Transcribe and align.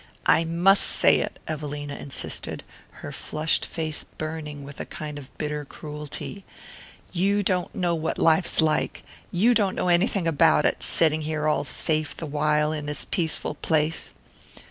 "I 0.25 0.45
must 0.45 0.81
say 0.81 1.17
it," 1.19 1.37
Evelina 1.47 1.93
insisted, 1.95 2.63
her 3.05 3.11
flushed 3.11 3.67
face 3.67 4.03
burning 4.03 4.63
with 4.63 4.79
a 4.79 4.85
kind 4.85 5.19
of 5.19 5.37
bitter 5.37 5.63
cruelty. 5.63 6.43
"You 7.11 7.43
don't 7.43 7.75
know 7.75 7.93
what 7.93 8.17
life's 8.17 8.61
like 8.61 9.03
you 9.31 9.53
don't 9.53 9.75
know 9.75 9.89
anything 9.89 10.27
about 10.27 10.65
it 10.65 10.81
setting 10.81 11.21
here 11.21 11.43
safe 11.65 12.13
all 12.13 12.17
the 12.17 12.25
while 12.31 12.71
in 12.71 12.87
this 12.87 13.05
peaceful 13.05 13.53
place." 13.53 14.15